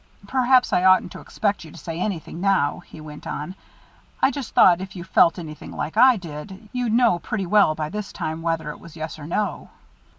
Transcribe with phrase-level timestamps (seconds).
[0.25, 3.53] "Perhaps I oughtn't to expect you to say anything now," he went on.
[4.19, 7.89] "I just thought if you felt anything like I did, you'd know pretty well, by
[7.89, 9.69] this time, whether it was yes or no."